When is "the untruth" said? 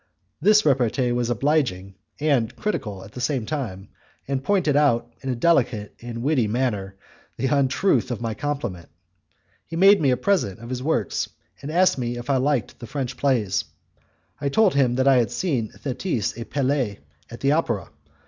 7.37-8.09